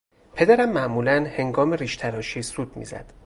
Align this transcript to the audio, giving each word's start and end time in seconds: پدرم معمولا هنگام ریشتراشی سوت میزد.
پدرم 0.33 0.71
معمولا 0.71 1.25
هنگام 1.37 1.73
ریشتراشی 1.73 2.41
سوت 2.41 2.77
میزد. 2.77 3.13